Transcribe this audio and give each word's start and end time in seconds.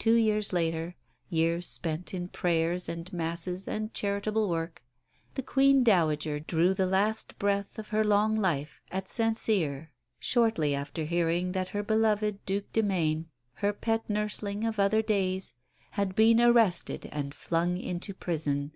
Two 0.00 0.14
years 0.14 0.52
later 0.52 0.96
years 1.28 1.64
spent 1.64 2.12
in 2.12 2.26
prayers 2.26 2.88
and 2.88 3.12
masses 3.12 3.68
and 3.68 3.94
charitable 3.94 4.48
work 4.50 4.82
the 5.36 5.44
"Queen 5.44 5.84
Dowager" 5.84 6.40
drew 6.40 6.74
the 6.74 6.86
last 6.86 7.38
breath 7.38 7.78
of 7.78 7.90
her 7.90 8.02
long 8.04 8.34
life 8.34 8.82
at 8.90 9.08
St 9.08 9.38
Cyr, 9.38 9.92
shortly 10.18 10.74
after 10.74 11.04
hearing 11.04 11.52
that 11.52 11.68
her 11.68 11.84
beloved 11.84 12.44
Due 12.44 12.64
de 12.72 12.82
Maine, 12.82 13.28
her 13.52 13.72
pet 13.72 14.08
nursling 14.10 14.64
of 14.66 14.80
other 14.80 15.02
days, 15.02 15.54
had 15.92 16.16
been 16.16 16.40
arrested 16.40 17.08
and 17.12 17.32
flung 17.32 17.76
into 17.76 18.12
prison. 18.12 18.72